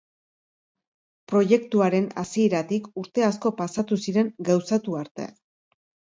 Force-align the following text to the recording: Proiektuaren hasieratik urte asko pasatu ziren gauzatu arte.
Proiektuaren 1.31 2.07
hasieratik 2.21 2.89
urte 3.03 3.27
asko 3.29 3.53
pasatu 3.61 4.01
ziren 4.09 4.35
gauzatu 4.51 4.99
arte. 5.05 5.31